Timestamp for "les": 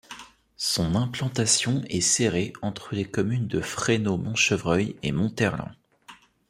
2.95-3.05